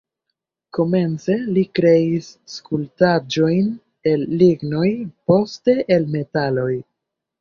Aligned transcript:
Komence 0.77 1.35
li 1.57 1.63
kreis 1.79 2.31
skulptaĵojn 2.53 3.69
el 4.13 4.25
lignoj, 4.43 4.89
poste 5.33 5.77
el 5.99 6.09
metaloj. 6.17 6.71